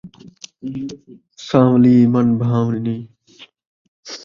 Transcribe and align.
سان٘ولی، 1.45 1.97
من 2.11 2.27
بھان٘ولی 2.41 2.97